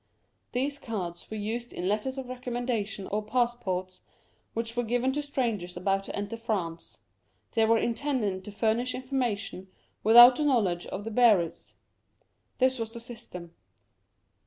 [0.51, 4.01] These cards were used in letters of recommendation or passports
[4.55, 6.97] which were given to strangers about to enter France;
[7.51, 9.67] they were intended to furnish information
[10.03, 11.75] without the knowledge of the bearers.
[12.57, 13.53] This was the system.